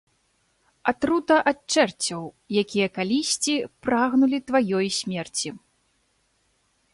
Атрута 0.91 1.35
ад 1.51 1.59
чэрцяў, 1.73 2.23
якія 2.61 2.87
калісьці 2.97 3.55
прагнулі 3.89 4.37
тваёй 4.49 4.87
смерці. 4.99 5.49